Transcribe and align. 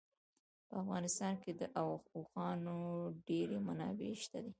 په 0.67 0.73
افغانستان 0.83 1.33
کې 1.43 1.51
د 1.61 1.63
اوښانو 2.15 2.79
ډېرې 3.27 3.57
منابع 3.67 4.11
شته 4.23 4.39
دي. 4.45 4.49